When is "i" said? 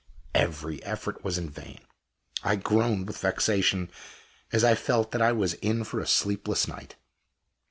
2.43-2.55, 4.63-4.73, 5.21-5.31